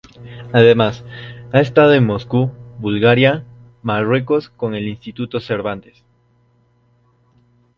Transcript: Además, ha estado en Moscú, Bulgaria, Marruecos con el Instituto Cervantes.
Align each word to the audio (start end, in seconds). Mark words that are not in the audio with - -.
Además, 0.51 1.03
ha 1.53 1.61
estado 1.61 1.93
en 1.93 2.07
Moscú, 2.07 2.51
Bulgaria, 2.79 3.45
Marruecos 3.83 4.49
con 4.49 4.73
el 4.73 4.87
Instituto 4.87 5.39
Cervantes. 5.39 6.03